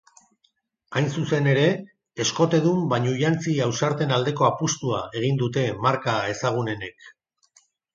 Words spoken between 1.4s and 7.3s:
ere, eskotedun bainujantzi ausarten aldeko apustua egin dute marka ezagunenek.